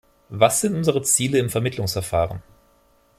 [0.29, 2.41] Was sind unsere Ziele im Vermittlungsverfahren?